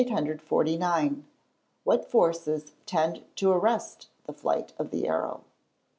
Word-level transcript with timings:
_What 1.85 2.01
forces 2.07 2.71
tend 2.87 3.23
to 3.35 3.51
arrest 3.51 4.07
the 4.23 4.33
flight 4.33 4.73
of 4.79 4.89
the 4.89 5.07
arrow? 5.07 5.43